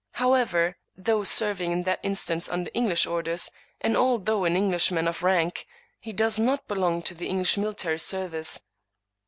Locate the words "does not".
6.11-6.67